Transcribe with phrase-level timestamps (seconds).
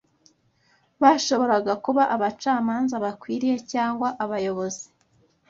[1.01, 4.85] bashoboraga kuba abacamanza bakwiriye cyangwa abayobozi